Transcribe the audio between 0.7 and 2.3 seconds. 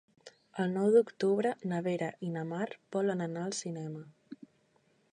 nou d'octubre na Vera